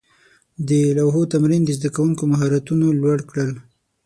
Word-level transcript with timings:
د 0.67 0.69
لوحو 0.97 1.21
تمرین 1.33 1.61
د 1.65 1.69
زده 1.77 1.89
کوونکو 1.95 2.23
مهارتونه 2.31 2.85
لوړ 3.01 3.19
کړل. 3.29 3.51